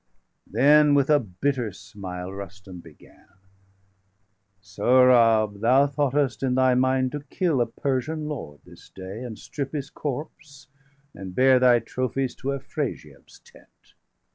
Then, 0.47 0.95
with 0.95 1.11
a 1.11 1.19
bitter 1.19 1.71
smile,° 1.71 2.35
Rustum 2.35 2.79
began: 2.79 3.27
°527 4.63 4.63
"Sohrab, 4.63 5.59
thou 5.59 5.85
thoughtest 5.85 6.41
in 6.41 6.55
thy 6.55 6.73
mind 6.73 7.11
to 7.11 7.19
kill 7.29 7.61
A 7.61 7.67
Persian 7.67 8.27
lord 8.27 8.61
this 8.65 8.89
day, 8.89 9.21
and 9.21 9.37
strip 9.37 9.73
his 9.73 9.91
corpse, 9.91 10.67
And 11.13 11.35
bear 11.35 11.59
thy 11.59 11.77
trophies 11.77 12.33
to 12.37 12.47
Afrasiab's 12.53 13.41
tent. 13.41 13.93